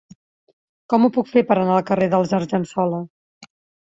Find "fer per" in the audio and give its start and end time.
1.33-1.57